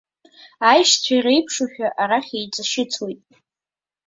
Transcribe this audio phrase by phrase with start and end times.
[0.69, 3.21] Аишьцәа иреиԥшушәа, арахь, еиҵашьыцуеит.